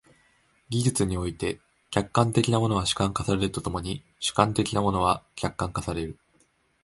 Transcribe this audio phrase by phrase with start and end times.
[0.71, 1.59] 技術において、
[1.91, 6.17] 客観的なものは主観化されると共に主観的なものは客観化される。